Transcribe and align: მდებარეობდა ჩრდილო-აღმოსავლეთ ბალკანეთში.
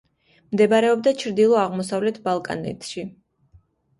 მდებარეობდა 0.53 1.11
ჩრდილო-აღმოსავლეთ 1.23 2.17
ბალკანეთში. 2.29 3.03